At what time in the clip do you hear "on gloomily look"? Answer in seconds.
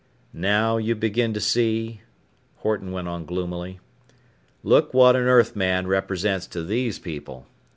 3.07-4.95